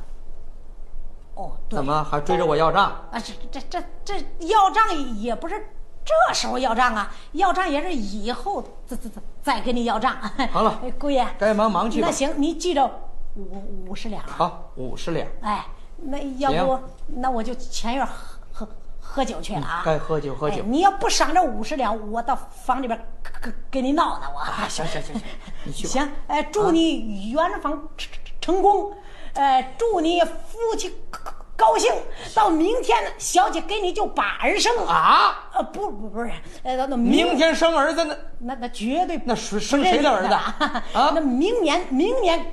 [1.35, 2.85] 哦，对怎么还追着我要账？
[3.11, 3.19] 啊？
[3.19, 4.15] 这这这这
[4.47, 5.69] 要账也不是
[6.05, 10.17] 这时候要账啊，要账也是以后再再再再跟你要账。
[10.53, 12.89] 好了 哎姑爷，该忙忙去吧那行，你记着
[13.37, 14.31] 五五十两啊。
[14.37, 15.27] 好，五十两。
[15.41, 15.67] 哎，
[15.97, 16.79] 那要不
[17.09, 18.13] 那我就前院喝
[18.53, 18.69] 喝
[19.01, 19.83] 喝酒去了啊。
[19.85, 24.39] 该喝酒喝酒哎你要不赏这五十两，我到房里边给给给你闹呢我。
[24.39, 25.23] 啊，行行行行，
[25.65, 25.91] 你去吧。
[25.93, 28.11] 行，哎，祝你圆房成
[28.41, 28.93] 成功，
[29.35, 31.21] 呃，祝你夫妻高
[31.57, 31.93] 高兴。
[32.35, 35.49] 到明天，小姐给你就把儿生啊！
[35.55, 36.31] 呃，不不不是，
[36.63, 38.17] 呃，那那明天生儿子呢？
[38.39, 40.83] 那那绝对那谁生谁的儿子啊？
[40.93, 42.45] 啊 那明年明年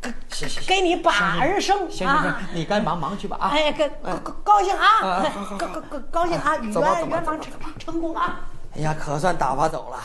[0.00, 3.50] 给行行行给你把儿生行行行啊，你该忙忙去吧啊！
[3.52, 5.24] 哎，高高兴啊！
[5.58, 6.56] 高高高高兴啊！
[6.56, 8.40] 圆圆房走成成功啊！
[8.76, 9.98] 哎呀，可算打发走了。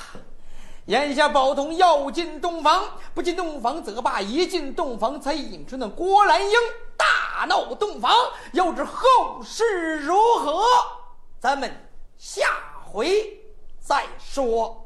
[0.88, 6.52] 眼下宝通要进洞房，不进洞房则罢，一进洞房才引出那郭兰英
[6.98, 8.14] 大闹洞房。
[8.52, 10.62] 要知后事如何，
[11.40, 11.72] 咱们
[12.18, 12.48] 下
[12.86, 13.40] 回
[13.80, 14.86] 再说。